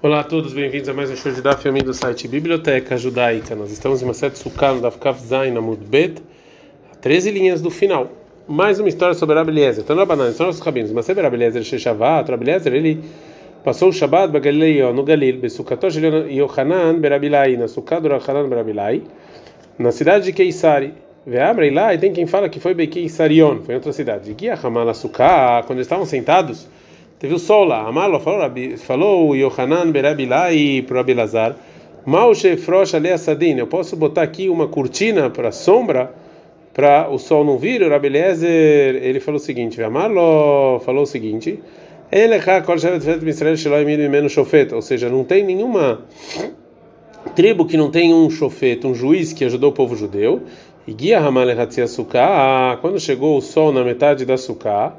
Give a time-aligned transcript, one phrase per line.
[0.00, 3.56] Olá a todos, bem-vindos a mais um show de Daf do site Biblioteca Judaica.
[3.56, 6.22] Nós estamos em uma sete Sukkah no Daf Kaf Zain Amud Bet,
[7.00, 8.08] 13 linhas do final.
[8.46, 9.82] Mais uma história sobre Rabi Eliezer.
[9.82, 10.92] Então, na banana, são nossos rabinos.
[10.92, 13.00] Mas sempre Rabi Eliezer Sheshavat, Rabi Eliezer, ele
[13.64, 19.02] passou o Shabbat no Galil, Besukatosh Yohanan Berabilai, na Sukkah do Yohanan Berabilai,
[19.76, 20.94] na cidade de Keisari.
[21.26, 24.32] Veabrei lá e tem quem fala que foi Bekeisarion, foi em outra cidade.
[24.32, 26.68] Guia Hamala Sukkah, quando estavam sentados,
[27.18, 27.86] Teve o sol lá.
[27.86, 31.56] Amalo falou, falou o Yohanan Berabilai para o Abilazar.
[32.06, 33.58] Mal Shefrosh Ali Assadin.
[33.58, 36.14] Eu posso botar aqui uma cortina para sombra
[36.72, 37.82] para o sol não vir?
[37.82, 41.60] O Rabeliezer, ele falou o seguinte: Amalo falou o seguinte.
[44.72, 46.00] Ou seja, não tem nenhuma
[47.34, 50.42] tribo que não tem um chofete, um juiz que ajudou o povo judeu.
[50.86, 51.46] E guia Hamal
[52.80, 54.94] quando chegou o sol na metade da sukkah,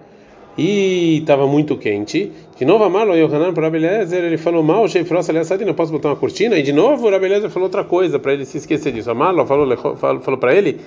[0.59, 2.31] e estava muito quente.
[2.57, 6.57] De novo, Amalo Yohanan para Rabelezer, ele falou mal, Sheifrosa Leassadina, posso botar uma cortina?
[6.57, 9.09] E de novo, o Rabelezer falou outra coisa para ele se esquecer disso.
[9.09, 10.81] Amalo falou, falou, falou para ele,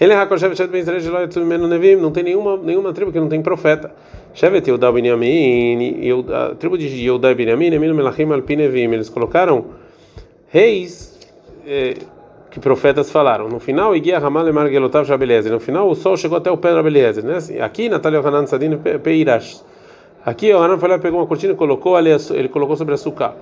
[0.00, 0.14] ele
[1.96, 3.92] não tem nenhuma, nenhuma tribo que não tem profeta.
[4.32, 6.00] Shevet Yudá Binyamin,
[6.32, 9.66] a tribo de Yudá Binyamin, Emino Melachim Alpinevim, eles colocaram
[10.50, 11.18] reis.
[11.66, 11.96] Eh,
[12.50, 13.48] que profetas falaram.
[13.48, 15.06] No final, Iguia e Margelotav.
[15.50, 17.24] No final, o sol chegou até o pé do Jabeliezer.
[17.24, 17.38] Né?
[17.60, 19.62] Aqui, Natália Hanan Sadin Peirash.
[20.24, 23.34] Aqui, o Hanan foi lá, pegou uma cortina e colocou ali, ele colocou sobre açúcar.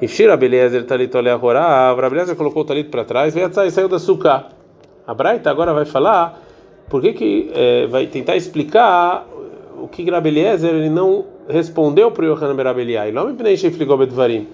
[0.00, 3.96] E Shira Beliezer Talit Olea Horá, Rabeliezer colocou o talit para trás, e saiu da
[3.96, 4.46] açúcar.
[5.06, 6.40] A Braita agora vai falar
[6.88, 9.24] por que que é, vai tentar explicar
[9.80, 13.12] o que Rabeliezer ele não respondeu para o Yohanan Berabeliai.
[13.12, 14.48] Não me pnei Shefligol Bedvarim.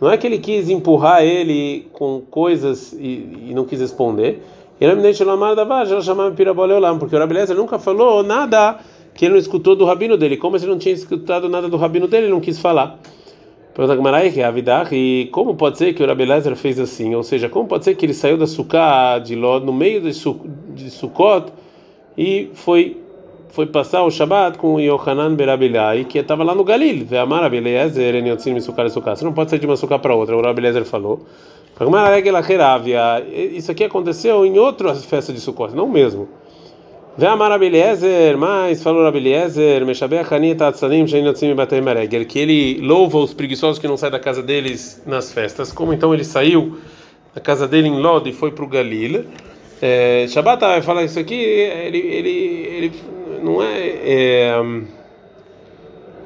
[0.00, 4.42] Não é que ele quis empurrar ele com coisas e, e não quis responder.
[6.34, 8.78] Piraboleolam, porque o Rabelezer nunca falou nada
[9.12, 10.36] que ele não escutou do rabino dele.
[10.36, 12.98] Como se ele não tinha escutado nada do rabino dele, ele não quis falar.
[13.74, 17.14] Pergunta é Avidar, e como pode ser que o Rabelezer fez assim?
[17.14, 20.12] Ou seja, como pode ser que ele saiu da Sukkah de Ló, no meio de,
[20.12, 21.52] Sukkot,
[22.16, 22.96] e foi
[23.58, 27.04] foi passar o Shabat com Yohanan Berabilai, que estava lá no Galil.
[27.04, 30.40] Ve'amar Abeliezer, Eniotzin Misukar e Você não pode sair de uma sukkah para outra, o
[30.40, 31.26] Rabeliezer falou.
[33.52, 36.28] Isso aqui aconteceu em outra festa de Sukkot, não mesmo.
[37.16, 41.52] Ve'amar Abeliezer, mas falou Abeliezer, Meshabech Hanit Atzanim Sheinotzim
[41.82, 45.72] Meregel, que ele louva os preguiçosos que não saem da casa deles nas festas.
[45.72, 46.78] Como então ele saiu
[47.34, 49.24] da casa dele em Lod e foi para o Galil.
[49.82, 54.62] É, Shabbat vai falar isso aqui, ele, ele, ele não é, é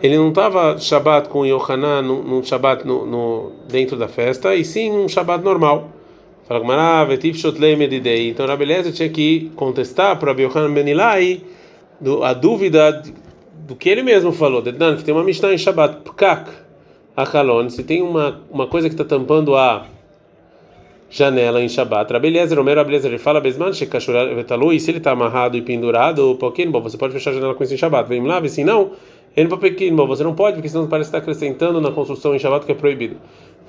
[0.03, 4.91] ele não estava Shabat com Yohanan num Shabat no, no, dentro da festa, e sim
[4.91, 5.91] um Shabat normal.
[6.49, 6.61] Fala
[8.29, 11.41] Então Rabeleza tinha que contestar para Yohanan Benilai
[12.25, 13.01] a dúvida
[13.55, 14.61] do que ele mesmo falou.
[14.61, 15.99] Que tem uma Mishnah em Shabat,
[17.71, 19.87] se tem uma, uma coisa que está tampando a
[21.13, 22.11] janela em Shabbat.
[22.11, 26.39] Rabeliezer, Romero Rabeliezer, ele fala, Besman, Shekashuratalu, e se ele está amarrado e pendurado,
[26.71, 28.09] bom, você pode fechar a janela com isso em Shabbat.
[28.09, 28.93] Vem lá, se não,
[29.37, 29.47] ele
[29.95, 32.75] bom, você não pode, porque senão parece estar acrescentando na construção em Shabbat que é
[32.75, 33.17] proibido.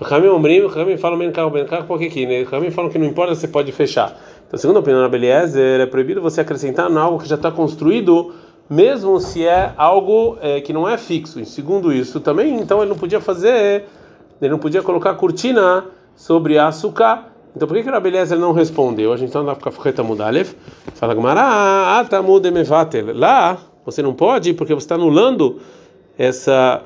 [0.02, 2.44] Ramim Omrim, Ramim fala carro, porque aqui, né?
[2.44, 4.18] Ramim falam que não importa, você pode fechar.
[4.48, 8.34] Então, segundo a opinião da Beliezer, é proibido você acrescentar algo que já está construído,
[8.70, 11.42] mesmo se é algo é, que não é fixo.
[11.42, 13.84] E segundo isso, também, então ele não podia fazer,
[14.42, 19.14] ele não podia colocar cortina sobre açúcar então por que que o Rabeliezer não respondeu?
[19.14, 20.56] A gente está na Kafreta Mudalev.
[20.96, 23.16] Fala Gamara, Atamud Emevatel.
[23.16, 25.59] Lá você não pode porque você está anulando
[26.18, 26.81] essa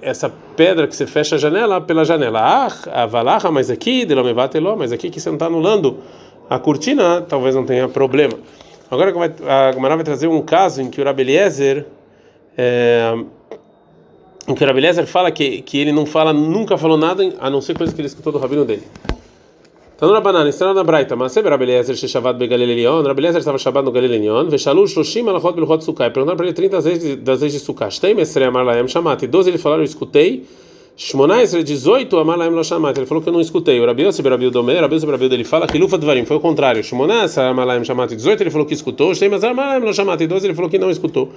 [0.00, 2.40] essa pedra que você fecha a janela pela janela.
[2.40, 5.98] Ah, avalaha, mas aqui, Delomevatel, mas aqui que você não está anulando
[6.48, 8.34] a cortina, talvez não tenha problema.
[8.90, 11.86] Agora a Gamara vai trazer um caso em que o Rabeliezer
[12.56, 13.14] é,
[14.48, 17.60] em que o Rabeliezer fala que, que ele não fala, nunca falou nada a não
[17.60, 18.84] ser coisa que ele escutou do rabino dele.
[19.96, 23.90] Então, na banana, está na Braita, mas sempre Rabeliezer Sheshavat Begalilelion, Rabeliezer estava Shabbat no
[23.90, 27.88] Galilelion, Veshalu Shoshim Alachot Belchot Sukai, perguntaram para ele 30 vezes das vezes de Sukkah,
[27.88, 30.44] Shtei Mesre Amar Laem Shamat, 12 ele falaram, eu escutei,
[30.98, 34.30] Shmonais 18 Amar Laem Lo Shamat, ele falou que eu não escutei, o Rabiel sobre
[34.30, 37.66] Rabiel Domer, Rabiel sobre Rabiel dele fala que Lufa Dvarim, foi o contrário, Shmonais Amar
[37.66, 40.54] Laem Shamat, 18 ele falou que escutou, Shtei Mesre Amar Laem Lo Shamat, 12 ele
[40.54, 41.32] falou que não escutou.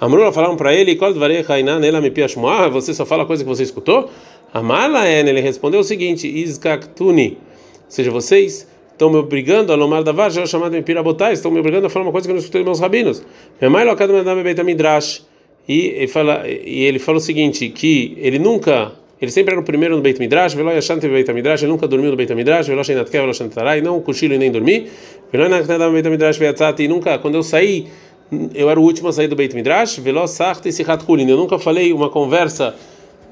[0.00, 3.48] Amrula falaram para ele, Kol Dvarei Hainan Ela Me Piashmoah, você só fala coisa que
[3.48, 4.08] você escutou?
[4.54, 7.47] Amar Laem, ele respondeu o seguinte, Izkaktuni, ou
[7.88, 11.86] seja, vocês estão me obrigando a lomar da varja, chamado de pirabotai, estão me obrigando
[11.86, 13.22] a falar uma coisa que eu não escutei dos meus rabinos.
[13.60, 15.22] Minha mãe locada me dá beita midrash.
[15.68, 19.62] E ele fala, e ele fala o seguinte, que ele nunca, ele sempre era o
[19.62, 22.82] primeiro no Beit Midrash, velo yashante Beit Midrash, ele nunca dormiu no Beit Midrash, velo
[22.82, 24.88] shenat kev, velo shantarai, não cochilo e nem dormi,
[25.30, 27.86] velo naknadam Beit Midrash veatzati, e nunca, quando eu saí,
[28.54, 31.58] eu era o último a sair do Beit Midrash, velo sarti sihat kulin, eu nunca
[31.58, 32.74] falei uma conversa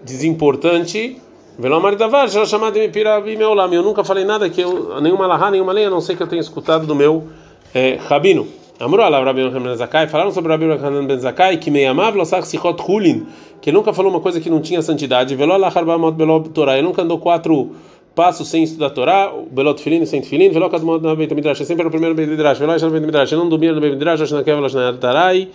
[0.04, 1.16] desimportante
[1.58, 3.72] Velo Maridavar, já chamado de Pirabi Meolam.
[3.72, 6.26] Eu nunca falei nada que eu, nenhuma lahá, nenhuma lei, a não sei que eu
[6.26, 7.28] tenho escutado do meu
[7.74, 8.46] é, rabino.
[8.78, 12.76] Amru ala Rabi ben Zakai, falaram sobre Rabi Yochanan ben Zakai que meiamav losach sichot
[12.86, 13.26] hulin,
[13.62, 15.34] que nunca falou uma coisa que não tinha santidade.
[15.34, 17.70] Velo ala harbamot belo Torah, ele nunca andou quatro
[18.14, 21.88] passos sem estudar Torá, belot filin sem filin, velo kadmot na Beit Midrash, sempre era
[21.88, 24.74] o primeiro Beit Midrash, velo na Beit Midrash, não dormia no Beit Midrash, na kevelas
[24.74, 25.48] na tarai,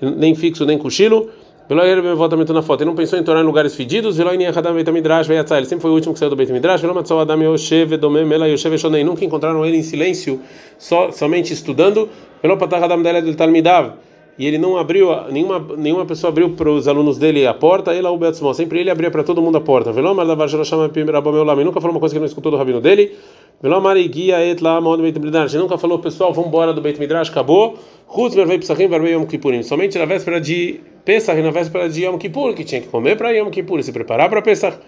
[0.00, 1.30] nem fixo nem cochilo.
[1.68, 2.80] Velo ele voltamento na foto.
[2.80, 4.16] Ele não pensou em Torá em lugares fedidos.
[4.16, 6.80] Velo em Yachadam Beit veio Ele sempre foi o último que saiu do Beit Midrash.
[6.80, 9.04] Velo matzal Adam Yoshev Domem Mela Yoshev Shonei.
[9.04, 10.40] Nunca encontraram ele em silêncio,
[10.78, 12.08] só somente estudando.
[12.42, 13.92] Velo patach Adam Dele del Talmidav.
[14.38, 17.92] E ele não abriu, nenhuma nenhuma pessoa abriu para os alunos dele a porta.
[17.92, 18.54] Ele o Beatzmó.
[18.54, 19.92] Sempre ele abria para todo mundo a porta.
[19.92, 21.64] Velo Mardavar Shalosham Pim Rabomeu Lam.
[21.64, 23.14] Nunca falou uma coisa que não escutou do rabino dele.
[23.60, 25.54] Beit Midrash.
[25.54, 27.30] Nunca falou pessoal, vamos embora do Beit Midrash.
[27.30, 27.76] Acabou.
[28.08, 29.62] Chutz Vervei Psachim Vervei Yom Kippurim.
[29.62, 33.30] Somente na véspera de Pesach na véspera de Yom Kippur, que tinha que comer para
[33.30, 34.78] Yom Kippur se preparar para Pesach.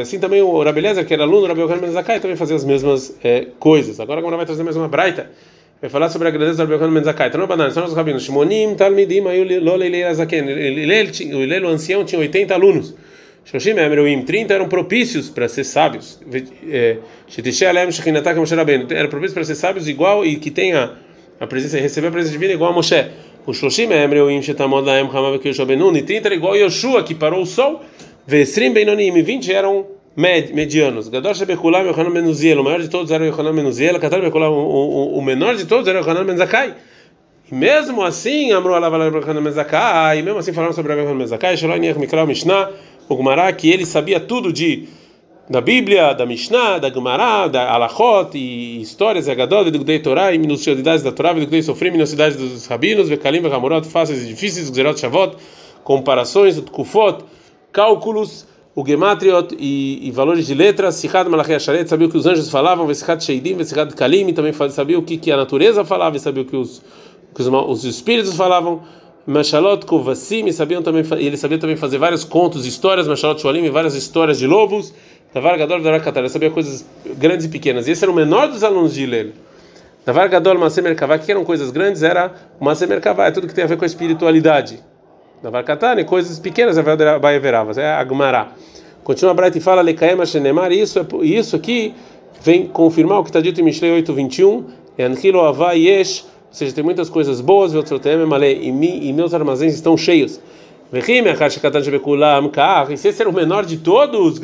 [0.00, 3.16] Assim também o Rabelezer, que era aluno Rabi Yochanan Ben Zakai, também fazia as mesmas
[3.22, 4.00] é, coisas.
[4.00, 5.30] Agora, agora vai trazer mais uma braita.
[5.80, 7.28] Vai falar sobre a grandeza do Yochanan Ben Zakai.
[7.28, 8.24] Então, banana, são os rabinos.
[8.24, 10.42] Shimonim, Talmidim, Ayu, Lolei, Azaken.
[10.42, 12.94] O Ilelo ancião tinha 80 alunos.
[13.50, 16.20] Shoshim Emreuim, 30 eram propícios para ser sábios.
[18.90, 20.92] Era propício para ser sábios igual e que tenha
[21.40, 23.06] a presença, receber a presença divina igual a Moshe.
[23.46, 27.40] O Shoshim Emreuim, Shetamod Laem, Hamav Kishobenun, e 30 era igual a Yoshua, que parou
[27.40, 27.80] o sol.
[28.26, 31.08] Vesrim Benonim, e 20 eram med, medianos.
[31.08, 35.56] Gadosh Bekulam, Yohanan Menuziel, o maior de todos era Yohanan Menuziel, Katar Bekulam, o menor
[35.56, 36.74] de todos era Yohanan Menzakai.
[37.50, 41.82] E mesmo assim, Amru Alavala Yohanan Menzakai, e mesmo assim falaram sobre Yohanan Menzakai, Shalom
[41.82, 42.72] Yech Mikra Mishnah,
[43.08, 44.88] o Gumará, que ele sabia tudo de
[45.48, 49.98] da Bíblia, da Mishnah, da Gumará, da Alachot, e histórias, e Agadol, e do Gdei
[49.98, 54.26] Torá, e minuciosidades da Torá, do Gdei Sofrim, minuciosidades dos rabinos, Vekalim, Vekamorot, fáceis e
[54.26, 55.36] difíceis, Gzerot Shavot,
[55.82, 57.24] comparações, Kufot,
[57.72, 62.26] cálculos, o Gematriot e, e, valores de letras, Sichad Malachei Asharet, sabia o que os
[62.26, 66.42] anjos falavam, Vesichad Sheidim, Vesichad Kalim, também sabia o que, que a natureza falava, sabia
[66.42, 66.82] o que os,
[67.34, 68.82] que os, os espíritos falavam,
[69.28, 74.38] Mashalot Kovassim, sabiam também, ele sabia também fazer vários contos, histórias, Mashalot Shualim, várias histórias
[74.38, 74.94] de lobos,
[75.34, 76.82] Davar Gadol Davar ele sabia coisas
[77.18, 79.32] grandes e pequenas, e esse era o menor dos alunos de Hillel.
[80.06, 83.64] Davar Gadol Masem Merkavá, que eram coisas grandes, era Masem Merkavá, é tudo que tem
[83.64, 84.82] a ver com a espiritualidade.
[85.42, 86.82] Davar Katane, coisas pequenas, é
[87.38, 88.52] Veravas, é a Gmará.
[89.04, 91.94] Continua a Bright e fala, Lekaema Shenemar, isso, é, isso aqui
[92.40, 94.64] vem confirmar o que está dito em Mishlei 8:21,
[94.98, 100.40] Anhilo Avá Yesh, ou seja, tem muitas coisas boas, e meus armazéns estão cheios.
[100.90, 101.02] E
[102.96, 104.40] se esse era o menor de todos,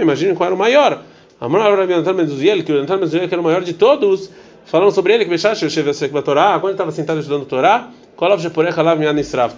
[0.00, 1.02] imagine qual era o maior.
[1.38, 2.84] Que o
[3.32, 4.30] era o maior de todos,
[4.64, 5.30] falando sobre ele, que
[6.58, 7.88] quando ele estava sentado estudando Torá,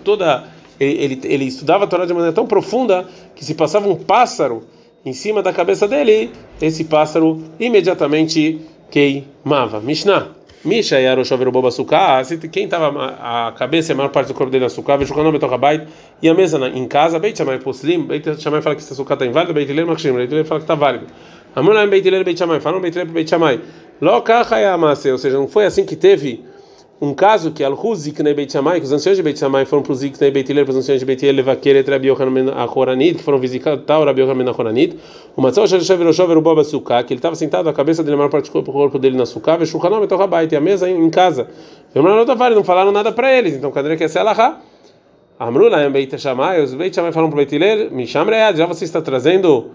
[0.05, 0.45] toda
[0.79, 4.65] ele, ele, ele estudava a Torá de maneira tão profunda que se passava um pássaro
[5.05, 6.31] em cima da cabeça dele,
[6.61, 8.61] esse pássaro imediatamente
[8.91, 9.81] queimava.
[9.81, 10.42] Mishnah.
[10.65, 14.51] Misha e Aroshover Boba Sukkah, quem estava a cabeça e a maior parte do corpo
[14.51, 15.89] dele Sukkah, vejo o nome Beit
[16.23, 19.27] e a mesa em casa, Beit Shammai Poslim, Beit Shammai fala que essa Sukkah está
[19.27, 21.07] inválida, Beit Hillel Machshim, Beit Hillel fala que está válido.
[21.57, 23.61] Amulam Beit Hillel Beit Shammai, falam Beit Hillel Beit Shammai.
[24.01, 26.45] Lokacha Yamase, ou seja, não foi assim que teve
[27.03, 29.91] um caso que Al-Hu Ziknei Beit Shammai, que os anciãos de Beit Shammai foram para
[29.91, 33.25] o Ziknei Beit Hillel, para os anciãos de Beit Hillel, Levaqueret Rabi Yochanan Achoranit, que
[33.25, 34.97] foram visitar o Rabi Yochanan Achoranit,
[35.37, 38.31] o Matzah Shashav Roshover Boba Sukkah, que ele estava sentado, a cabeça dele, a maior
[38.31, 41.49] parte do corpo dele na Sukkah, e Shulchanam Etorabait, e a mesa em casa.
[41.93, 44.61] Não falaram nada para eles, então cadê que é Selahá?
[45.41, 48.85] Amrula Beit Shammai, os Beit Shammai falam para o Beit Hillel, Misham Read, já você
[48.85, 49.73] está trazendo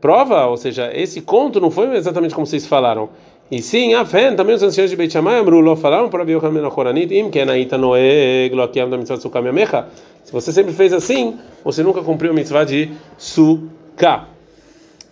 [0.00, 3.08] prova, ou seja, esse conto não foi exatamente como vocês falaram.
[3.48, 6.66] E sim, a fé, também os anciãos de Beit Shammai, Amru, falaram para Rabi Yochanan
[6.66, 9.86] Achoranit, im ken aita noeg lo akiam da mitzvah sukkah mecha.
[10.24, 14.26] Se você sempre fez assim, você nunca cumpriu a mitzvah de sukkah.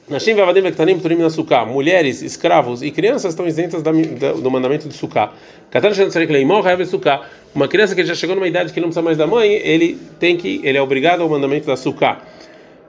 [0.08, 1.64] Nashim vavadim vektanim turim na sukkah.
[1.64, 5.32] Mulheres, escravos e crianças estão isentas da, da, do mandamento de sukkah.
[5.70, 7.20] Katan shen tzarek leimor hayav sukkah.
[7.54, 10.36] Uma criança que já chegou numa idade que não precisa mais da mãe, ele tem
[10.36, 12.20] que, ele é obrigado ao mandamento da sukkah.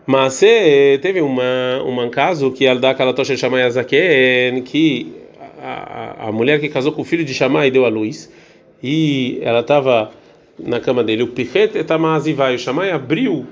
[0.08, 5.25] Mas teve uma, um caso que Alda Kalatosha Shamayazaken, que
[5.66, 8.32] a, a, mulher que casou com o filho de Shammai deu à luz
[8.84, 10.12] e ela estava
[10.60, 11.24] na cama dele.
[11.24, 13.46] O Pichet etamazivai, o Shammai abriu,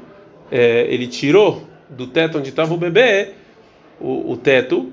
[0.51, 3.29] é, ele tirou do teto onde estava o bebê,
[3.99, 4.91] o, o teto,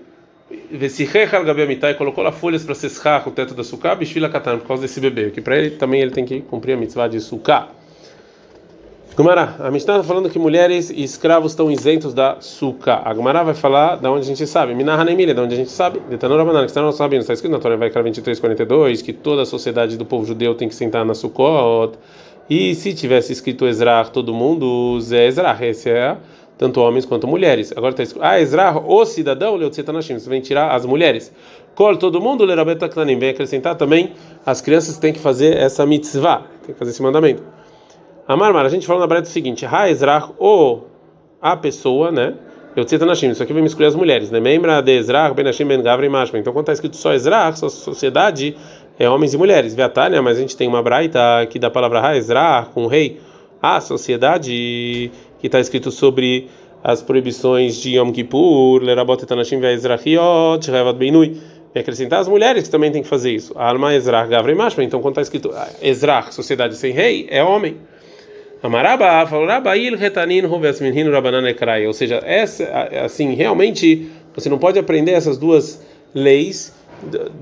[0.51, 5.01] e colocou lá folhas para sescar o teto da sukkah, bishvila katan, por causa desse
[5.01, 7.69] bebê, que para ele também ele tem que cumprir a mitzvah de sukkah.
[9.17, 13.03] Gumara, a Mishnah está falando que mulheres e escravos estão isentos da suca.
[13.05, 14.73] A Gumara vai falar da onde a gente sabe.
[14.73, 16.01] Minah Hanemilha, da onde a gente sabe.
[16.09, 17.03] Detanora Banana, que está no nosso.
[17.03, 20.69] Está escrito na Torá, vai 23, 42, que toda a sociedade do povo judeu tem
[20.69, 21.99] que sentar na Sukkot.
[22.49, 26.17] E se tivesse escrito Ezra todo mundo, Zé Ezra, esse é
[26.57, 27.73] tanto homens quanto mulheres.
[27.77, 31.33] Agora está escrito, ah, Ezra, o cidadão, Leotzetanashim, você vem tirar as mulheres.
[31.75, 34.13] Col, todo mundo, Lerabeta Klanim, vem acrescentar também,
[34.45, 37.43] as crianças têm que fazer essa mitzvah, tem que fazer esse mandamento.
[38.33, 40.83] Amar, a gente falou na breta o seguinte, Ha Ezra, o
[41.43, 42.35] a pessoa, né?
[42.77, 44.39] Leotzetanashim, isso aqui vem me escolher as mulheres, né?
[44.39, 46.39] Membra de Ezra, Benashim, Ben Gavra e Mashma.
[46.39, 48.55] Então, quando está escrito só Ezra, sua sociedade
[48.97, 49.75] é homens e mulheres.
[49.75, 53.19] Viatânia, mas a gente tem uma braita aqui da palavra Haezra com o rei.
[53.61, 55.11] A sociedade
[55.41, 56.47] que está escrito sobre
[56.85, 61.37] as proibições de Yom Kippur, Lerabot etanashim ve'ezrachiot, Revat beinui.
[61.75, 63.53] E acrescentar as mulheres que também tem que fazer isso.
[63.57, 64.85] Alma Ezrach Gavre Mashma.
[64.85, 67.77] Então, quando está escrito Ezrach, sociedade sem rei, é homem.
[68.63, 71.87] Amaraba, Falorabail, Retanin, Rovesminhin, Rabanan Ekrai.
[71.87, 72.65] Ou seja, essa,
[73.05, 75.83] assim, realmente, você não pode aprender essas duas
[76.15, 76.75] leis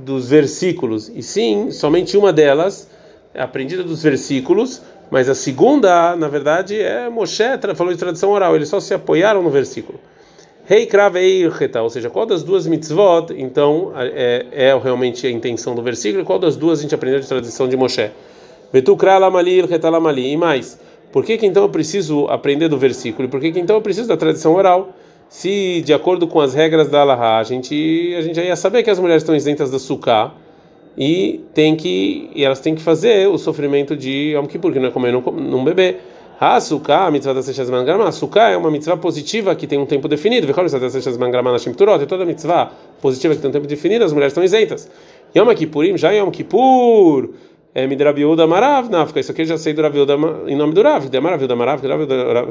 [0.05, 2.89] dos versículos, e sim, somente uma delas
[3.35, 7.43] é aprendida dos versículos, mas a segunda, na verdade, é Moshe
[7.75, 9.99] falou de tradição oral, eles só se apoiaram no versículo.
[10.65, 11.45] Rei Kravei
[11.83, 16.27] ou seja, qual das duas mitzvot, então, é, é, realmente a intenção do versículo, e
[16.27, 18.11] qual das duas a gente aprendeu de tradição de Moshe?
[18.71, 20.79] Vetukra lamali lamali, e mais,
[21.13, 24.09] por que, que então eu preciso aprender do versículo, por que, que então eu preciso
[24.09, 24.93] da tradição oral?
[25.29, 28.83] se de acordo com as regras da Allahá, a gente a gente já ia saber
[28.83, 30.33] que as mulheres estão isentas da suká
[30.97, 34.89] e tem que e elas têm que fazer o sofrimento de Yom Kippur, que não
[34.89, 35.97] é comer num, num bebê.
[36.41, 39.77] A suká, a mitzvah da Sechas Mangrama, a suká é uma mitzvah positiva que tem
[39.77, 40.47] um tempo definido.
[40.47, 42.71] Vê qual é a Sechas Mangrama na Shimturot, toda mitzvah
[43.03, 44.89] positiva que tem um tempo definido, as mulheres estão isentas.
[45.37, 47.31] Yom Kippurim, já Yom Kippur,
[47.75, 49.21] é Midrabiuda Marav, Nafka.
[49.21, 50.15] Isso aqui eu já sei do Raviuda
[50.47, 51.09] em nome do Rav.
[51.09, 51.81] De Maraviuda Marav,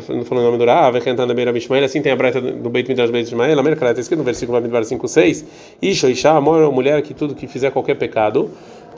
[0.10, 2.88] não falou o nome do Rav, Rentando Beira Mishmael, assim tem a breta do Beit
[2.88, 5.46] Midrash Beit Ishmael, a Merkala está escrito no versículo Bamidbar 5, 6.
[5.82, 8.50] Isha, Isha, amor, mulher que tudo que fizer qualquer pecado.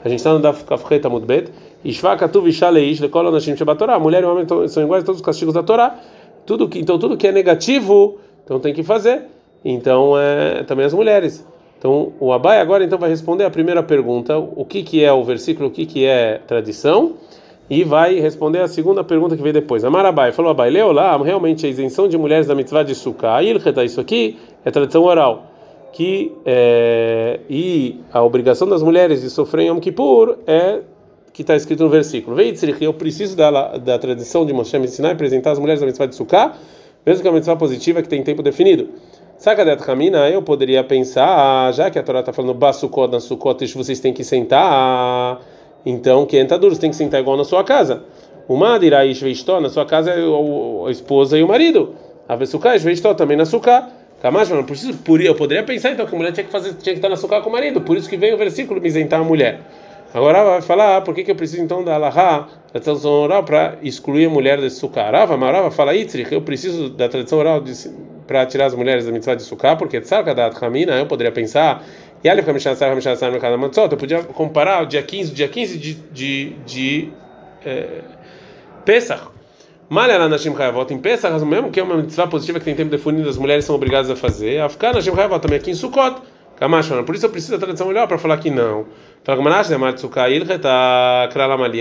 [0.04, 1.50] A gente está no Daf Kafreta Mudbet.
[1.84, 3.98] Ishva Katuv Isha Leish, Lekol Anashim Torá.
[3.98, 5.98] Mulher e homem são iguais a todos os castigos da Torá.
[6.46, 9.22] Tudo que, então tudo que é negativo, então tem que fazer.
[9.64, 11.44] Então, é, também as mulheres.
[11.80, 15.24] Então, o Abai agora então vai responder a primeira pergunta, o que que é o
[15.24, 17.14] versículo, o que que é tradição,
[17.70, 19.82] e vai responder a segunda pergunta que vem depois.
[19.82, 23.42] Amar Abai falou Abai, leu lá, realmente a isenção de mulheres da mitzvah de sukkah,
[23.42, 25.46] isso aqui é tradição oral,
[25.90, 30.80] que é, e a obrigação das mulheres de sofrer Yom Kippur é
[31.32, 32.36] que está escrito no versículo.
[32.36, 35.86] Veitzrich, eu preciso da, da tradição de Moshe me ensinar e apresentar as mulheres da
[35.86, 36.52] mitzvah de sukkah,
[37.06, 38.90] mesmo que é uma mitzvah positiva que tem tempo definido.
[39.40, 43.98] Sakadet Hamina, eu poderia pensar, já que a Torá está falando Basukot na Sukot, vocês
[43.98, 45.40] têm que sentar,
[45.86, 48.04] então que entra duro, você tem que sentar igual na sua casa.
[48.46, 51.94] O Madiraish Veistó, na sua casa é a esposa e o marido.
[52.28, 53.88] A Vesuká Veistó também na Suká.
[54.20, 56.98] Kamash, não preciso, eu poderia pensar então que a mulher tinha que fazer, tinha que
[56.98, 59.24] estar na Suká com o marido, por isso que vem o versículo me isentar a
[59.24, 59.60] mulher.
[60.12, 63.42] Agora vai falar ah, por que, que eu preciso então da Allahá, da tradição oral,
[63.42, 65.10] para excluir a mulher desse sukkah.
[65.10, 67.62] Rava, Marava fala Itrich, eu preciso da tradição oral
[68.30, 71.82] para tirar as mulheres da mitzvah de sukkah, porque Tzarkadat Hamina, eu poderia pensar,
[72.22, 75.76] e Alif Hamishasar Hamishasar Mekada Matzot, eu podia comparar o dia 15, o dia 15
[75.76, 77.08] de, de, de
[77.66, 78.02] é,
[78.84, 79.24] Pesach.
[79.88, 83.28] Malha Nashim Hayavot em Pesach, mesmo que é uma mitzvah positiva que tem tempo definido,
[83.28, 84.60] as mulheres são obrigadas a fazer.
[84.60, 86.22] Afkar Nashim Hayavot também aqui em Sukkot.
[87.04, 88.86] Por isso eu preciso da tradição melhor para falar que não.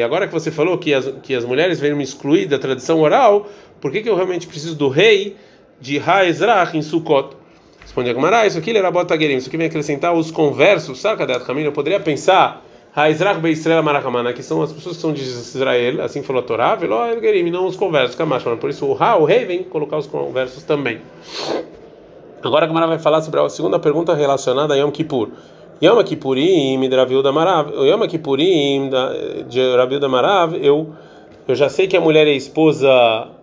[0.03, 3.47] Agora que você falou que as, que as mulheres vêm me excluir da tradição oral,
[3.79, 5.37] por que, que eu realmente preciso do rei
[5.79, 7.35] de Haezrach em Sukkot?
[7.81, 11.71] Responde Agmará, isso aqui era Botaguerim, isso aqui vem acrescentar os conversos, saca da Eu
[11.71, 12.63] poderia pensar,
[12.95, 16.45] Haezrach Be Israel Marakamana, que são as pessoas que são de Israel, assim falou a
[16.45, 18.15] Torá, Veló Gerim, não os conversos,
[18.59, 21.01] Por isso o Ha, o rei, vem colocar os conversos também.
[22.43, 25.29] Agora a Gamara vai falar sobre a segunda pergunta relacionada a Yom Kippur.
[25.81, 27.71] Yom Kippurim de Raviuda Marav.
[27.71, 28.89] Yom Kippurim
[29.47, 30.89] de Raviuda Marav, eu
[31.51, 32.89] eu já sei que a mulher é esposa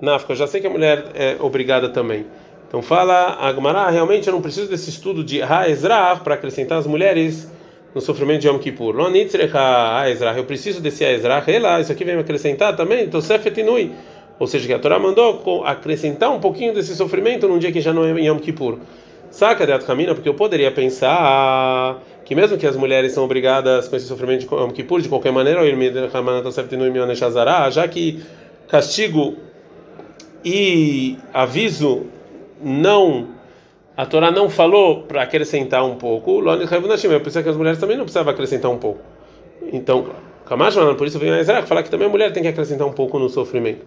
[0.00, 2.24] na África, eu já sei que a mulher é obrigada também.
[2.68, 6.86] Então fala a Gemara, realmente eu não preciso desse estudo de Ha'ezrah para acrescentar as
[6.86, 7.50] mulheres
[7.94, 8.94] no sofrimento de Yom Kippur.
[10.36, 13.92] Eu preciso desse Ha'ezrah, isso aqui vem me acrescentar também, Tosefet Inui.
[14.38, 17.92] Ou seja, que a Torá mandou acrescentar um pouquinho desse sofrimento num dia que já
[17.92, 18.78] não é Yom Kippur.
[19.30, 23.94] Saca de Atkamina, porque eu poderia pensar que mesmo que as mulheres são obrigadas com
[23.94, 25.60] esse sofrimento de Kippur de qualquer maneira,
[27.70, 28.20] já que
[28.68, 29.36] castigo
[30.44, 32.06] e aviso
[32.60, 33.28] não
[33.96, 38.04] a Torá não falou para acrescentar um pouco, eu pensei que as mulheres também não
[38.04, 39.00] precisavam acrescentar um pouco.
[39.72, 40.08] Então,
[40.96, 43.18] por isso vem a Ezra falar que também a mulher tem que acrescentar um pouco
[43.18, 43.86] no sofrimento.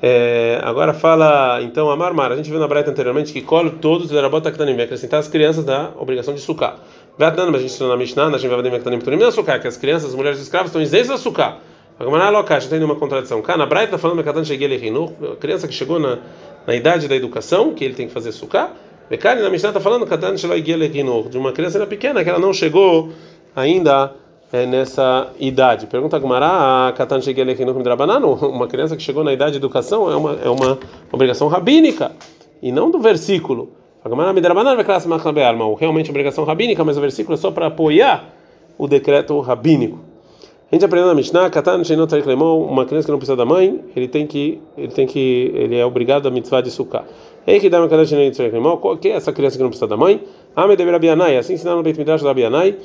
[0.00, 2.30] É, agora fala, então, a Marmar.
[2.30, 4.12] A gente viu na Braita anteriormente que colhe todos
[4.84, 6.76] acrescentar as crianças da obrigação de sucar.
[7.18, 10.10] Vatnan, a gente ensinou na Mishnah, na Shimvavadim Aktanim Turim, na sucar, que as crianças,
[10.10, 11.58] as mulheres escravas estão isentas da sucar.
[11.98, 13.42] Agora, locacha, tem uma contradição.
[13.42, 14.76] Kana Braita está falando que cheguei ele
[15.32, 16.18] a criança que chegou na,
[16.64, 18.70] na idade da educação, que ele tem que fazer suká.
[19.10, 20.06] Bekari na Mishnah está falando
[21.28, 23.08] de uma criança pequena que ela não chegou
[23.56, 24.12] ainda
[24.52, 25.88] é, nessa idade.
[25.88, 27.18] Pergunta a Gumara, Katan
[28.46, 30.78] uma criança que chegou na idade de educação é uma, é uma
[31.10, 32.12] obrigação rabínica
[32.62, 33.72] e não do versículo.
[35.78, 38.32] Realmente obrigação rabínica, mas o versículo é só para apoiar
[38.76, 39.98] o decreto rabínico.
[40.70, 44.26] A gente aprendeu na Mishnah, Katan uma criança que não precisa da mãe, ele tem
[44.26, 47.04] que, ele tem que, ele é obrigado a mitzvah de sukkah.
[47.46, 47.88] Ei que dá uma
[48.76, 50.22] qual que é essa criança que não precisa da mãe?
[50.54, 52.76] Ame de Rabianai, assim ensinaram no Beit Midrash da Rabianai.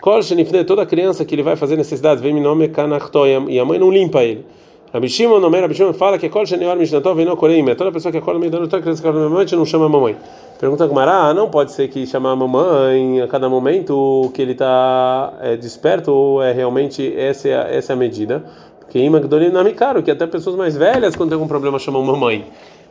[0.00, 3.76] Kol shenifne, toda criança que ele vai fazer necessidades, vem nome kanachto, e a mãe
[3.76, 4.46] não limpa ele.
[4.92, 8.12] Rabi Shimon, no Rabi Shimon fala que kol shenior mishnatov vem no koreim, toda pessoa
[8.12, 10.16] que acorda meio da noite, toda criança acorda meio não chama a mamãe.
[10.60, 14.52] Pergunta com Mará, não pode ser que chamar a mamãe a cada momento que ele
[14.52, 18.44] está é, desperto ou é realmente essa é a, essa é a medida?
[18.80, 22.04] Porque Imagdolim não é caro, que até pessoas mais velhas quando tem algum problema chamam
[22.04, 22.44] mamãe.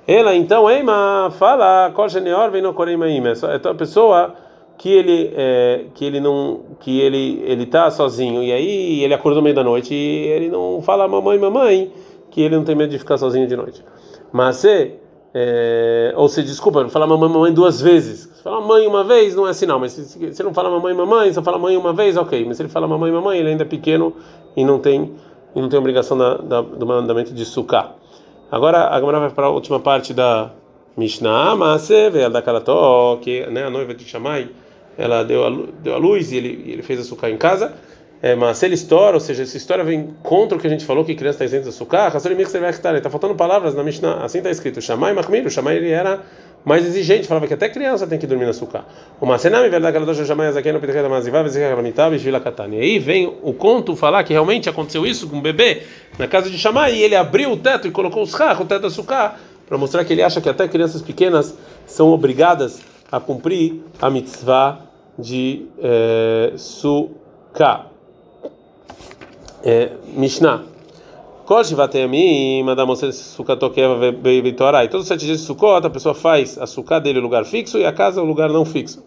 [0.07, 3.21] Ela então, Eima, fala, Kosheneor vem no Koreimaim.
[3.27, 4.33] É a pessoa
[4.81, 9.39] que ele é, que ele não que ele ele tá sozinho e aí ele acordou
[9.39, 11.93] no meio da noite e ele não fala mamãe, mamãe,
[12.31, 13.85] que ele não tem medo de ficar sozinho de noite.
[14.31, 14.93] Mas se
[15.35, 18.21] é, ou se desculpa, fala mamãe, mamãe duas vezes.
[18.33, 21.31] Se fala mãe uma vez, não é sinal, mas se, se não fala mamãe, mamãe,
[21.31, 22.43] só fala mãe uma vez, ok.
[22.43, 24.15] Mas se ele fala mamãe, mamãe, ele ainda é pequeno
[24.57, 25.13] e não tem
[25.55, 27.93] e não tem obrigação da, da, do mandamento de sucar.
[28.51, 30.49] Agora a Gamara vai para a última parte da
[30.97, 34.49] Mishnah, mas vê da Kalató, que né, a noiva de Shammai,
[35.01, 35.49] ela deu a,
[35.81, 37.73] deu a luz e ele, ele fez açúcar em casa.
[38.23, 40.85] É, mas se ele estoura, ou seja, essa história vem contra o que a gente
[40.85, 44.79] falou que criança está isenta de açúcar, está faltando palavras na Mishnah, assim está escrito,
[44.79, 46.21] Shammai Mahmir, o Shammai ele era
[46.63, 48.85] mais exigente, falava que até criança tem que dormir no açúcar.
[52.75, 55.81] E aí vem o conto falar que realmente aconteceu isso com um bebê
[56.19, 58.81] na casa de Shammai, e ele abriu o teto e colocou os carros, o teto
[58.81, 62.81] do açúcar, para mostrar que ele acha que até crianças pequenas são obrigadas
[63.11, 64.90] a cumprir a mitzvah
[65.21, 67.87] de é, sukkah.
[69.63, 70.63] É, Mishnah.
[74.89, 77.77] Todos os sete dias de Sukkot, a pessoa faz a sukkah dele o lugar fixo
[77.77, 79.03] e a casa o lugar não fixo.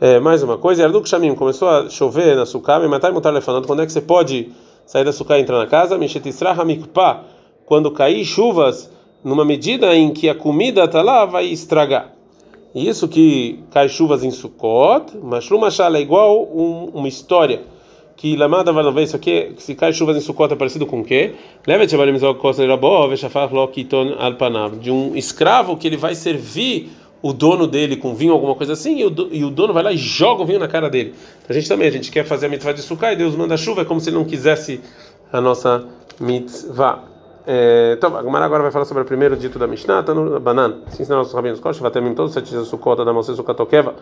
[0.00, 3.30] É, mais uma coisa, Erduk Shamim começou a chover na sukkah, me matar e montar
[3.30, 3.66] lefando.
[3.66, 4.52] Quando é que você pode
[4.86, 5.98] sair da sukkah e entrar na casa?
[5.98, 7.24] Mishetisra Hamikpa,
[7.64, 8.90] quando cair chuvas,
[9.24, 12.15] numa medida em que a comida está lá, vai estragar.
[12.76, 17.62] Isso que cai chuvas em Sukkot, mas Mashal é igual um, uma história
[18.14, 21.04] que lamada vai ver isso aqui, se cai chuvas em Sukkot é parecido com o
[21.04, 21.32] quê?
[24.78, 26.90] De um escravo que ele vai servir
[27.22, 29.90] o dono dele com vinho, alguma coisa assim, e o, e o dono vai lá
[29.90, 31.14] e joga o vinho na cara dele.
[31.48, 33.80] A gente também, a gente quer fazer a mitzvah de Sukkot e Deus manda chuva,
[33.80, 34.82] é como se ele não quisesse
[35.32, 35.86] a nossa
[36.20, 37.15] mitzvah.
[37.46, 40.80] É, então, a agora vai falar sobre o primeiro dito da Mishnah, tá no Banan.
[40.88, 43.34] Se ensinar nossos rabinos, Kosh, vai terminar todos os sete dias da Sukkot, da Moshe
[43.36, 43.94] Sukkotokeva.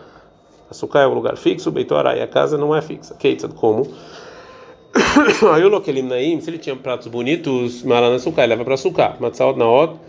[0.69, 3.13] A Sukkah é o lugar fixo, Beitorai, a casa não é fixa.
[3.13, 3.87] Keitzad, como?
[5.53, 9.15] Aí o Lokelim Naim, se ele tinha pratos bonitos, Malana Sukkah, leva para Sukkah.
[9.19, 9.99] Matzaot Naot,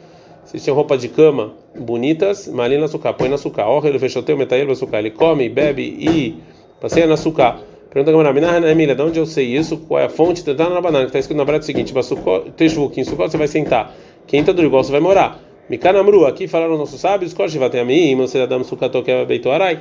[0.46, 3.66] se tinha roupa de cama bonitas, Malina Sukkah, põe na Sukkah.
[3.66, 4.98] Orra, ele fechou teu metail Sukkah.
[4.98, 6.40] Ele come, bebe e
[6.80, 7.58] passeia na Sukkah.
[7.96, 9.78] Pergunta a Gamara, Emília, de onde eu sei isso?
[9.78, 10.46] Qual é a fonte?
[10.46, 13.96] Está na banana, que está escrito na breta seguinte: em Sukkot você vai sentar.
[14.26, 15.40] Quem está do igual você vai morar.
[15.70, 19.80] Mikanamru, aqui falaram os nossos sábios, Korshivatem Amim, Mansedadam Sukkato Keva Beitoarai.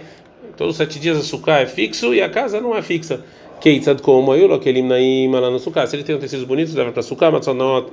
[0.56, 3.21] Todos os sete dias a Sukkah é fixo e a casa não é fixa.
[3.60, 4.88] Keitzad como aí, Lokelim
[5.34, 5.86] lá no Sukkah.
[5.86, 7.91] Se ele tem tecidos bonitos, leva para Sukkah, Matzonot,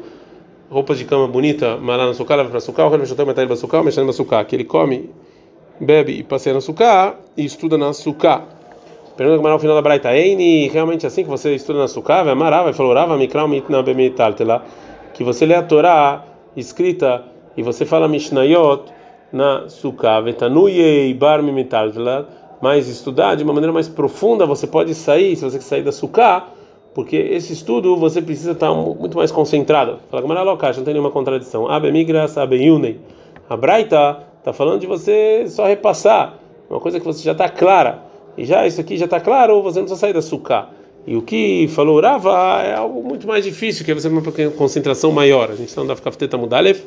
[0.70, 4.06] roupas de cama bonita, malá no Sukkah, leva para Sukkah, o Revishotel Metal Sukkah, mexendo
[4.06, 5.10] na Sukkah, que ele come,
[5.80, 8.61] bebe e passeia na Sukkah e estuda na Sukkah.
[9.16, 12.32] Pergunta que no final da Braita, Eini, realmente assim que você estuda na Sukkah, vai
[12.32, 14.64] amarava, vai falorava, mikral mitna bemitaltela,
[15.12, 16.24] que você lê a Torá
[16.56, 17.22] escrita
[17.54, 18.84] e você fala Mishnayot
[19.30, 22.26] na Sukkah, vetanuye bar mimitaltela,
[22.62, 25.92] mas estudar de uma maneira mais profunda, você pode sair, se você quer sair da
[25.92, 26.46] Sukkah,
[26.94, 29.98] porque esse estudo você precisa estar muito mais concentrado.
[30.10, 31.68] Fala como ela não tem nenhuma contradição.
[31.68, 32.98] Abe migras, abe yunei.
[33.48, 36.38] A Braita está falando de você só repassar,
[36.70, 38.11] uma coisa que você já está clara.
[38.36, 40.70] E já isso aqui já está claro, você não precisa sair da Sukkah.
[41.06, 44.52] E o que falou Rava é algo muito mais difícil, que é você ter uma
[44.56, 45.50] concentração maior.
[45.50, 46.84] A gente dá ficar feteta mudalef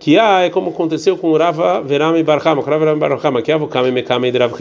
[0.00, 3.92] que ah, é como aconteceu com Rava Verame Barhama, Rava Verame Barhama, que é Avukame
[3.92, 4.54] Mekame Rav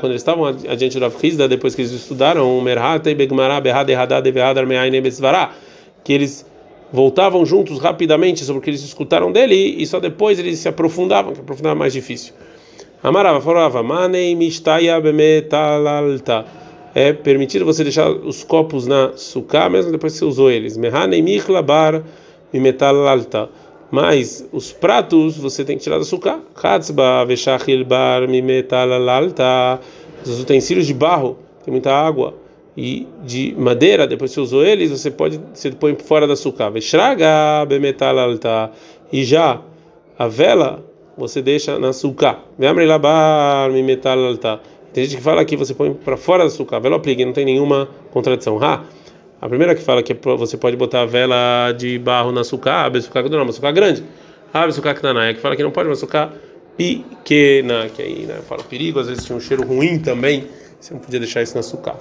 [0.00, 3.90] quando eles estavam adiante do Rav Hizda, depois que eles estudaram Merhata e Begmará Behad
[3.90, 5.52] Ehadad Evehad Armeaine Besvará,
[6.02, 6.46] que eles
[6.90, 11.34] voltavam juntos rapidamente sobre o que eles escutaram dele e só depois eles se aprofundavam,
[11.34, 12.32] que aprofundava mais difícil.
[13.06, 16.44] Amarava, falava, Manei Mishtaya Bemetalalta.
[16.92, 20.76] é permitido você deixar os copos na suká mesmo depois que você usou eles.
[20.76, 22.02] Mehanei miklabar
[22.52, 23.48] metal alta.
[23.92, 26.40] Mas os pratos você tem que tirar da suká.
[26.60, 29.78] Hatzba veshachil bar metal alta.
[30.24, 32.34] Os utensílios de barro tem muita água
[32.76, 36.70] e de madeira, depois você usou eles, você pode você põe fora da suká.
[36.70, 38.72] Veshraga bemetal alta.
[39.12, 39.60] E já
[40.18, 40.82] a vela
[41.16, 41.92] você deixa na
[43.82, 44.60] metal alta.
[44.92, 46.78] Tem gente que fala que você põe para fora da suká.
[46.78, 48.62] Vela aplique, não tem nenhuma contradição.
[48.62, 48.84] Ha.
[49.40, 53.00] A primeira que fala que você pode botar a vela de barro na suká, a
[53.00, 54.02] suká não, uma grande.
[54.52, 56.32] A suká que é que fala que não pode, uma suká
[56.76, 60.46] pequena, que aí, né, fala perigo, às vezes tinha um cheiro ruim também.
[60.80, 61.96] Você não podia deixar isso na suká.